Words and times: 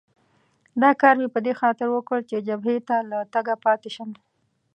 دا 0.81 0.91
کار 1.01 1.15
مې 1.21 1.27
په 1.35 1.39
دې 1.45 1.53
خاطر 1.61 1.87
وکړ 1.91 2.19
چې 2.29 2.43
جبهې 2.47 2.77
ته 2.87 2.97
له 3.09 3.19
تګه 3.33 3.53
پاتې 3.65 3.89
شم. 3.95 4.09